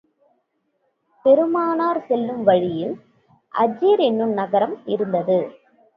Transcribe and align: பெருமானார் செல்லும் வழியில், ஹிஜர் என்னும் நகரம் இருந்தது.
பெருமானார் 1.25 1.99
செல்லும் 2.07 2.43
வழியில், 2.43 2.95
ஹிஜர் 3.53 4.01
என்னும் 4.01 4.33
நகரம் 4.33 4.75
இருந்தது. 4.85 5.39